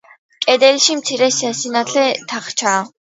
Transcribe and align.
კედელში 0.45 0.95
მცირე 1.01 1.27
სასანთლე 1.37 2.07
თახჩაა. 2.33 2.81